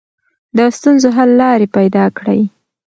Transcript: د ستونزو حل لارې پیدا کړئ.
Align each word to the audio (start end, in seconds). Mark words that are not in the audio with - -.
د 0.57 0.59
ستونزو 0.77 1.07
حل 1.15 1.29
لارې 1.41 1.67
پیدا 1.77 2.05
کړئ. 2.17 2.41